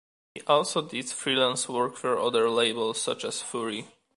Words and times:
He 0.33 0.41
also 0.47 0.81
did 0.81 1.09
freelance 1.11 1.69
work 1.69 1.95
for 1.95 2.17
other 2.17 2.49
labels, 2.49 2.99
such 2.99 3.23
as 3.23 3.39
Fury. 3.43 3.85